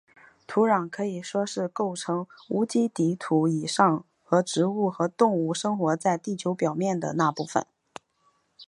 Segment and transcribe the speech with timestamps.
[0.47, 7.63] 土壤可以说是构成无机底土以上和植物和动物生活在地球表面的那部分。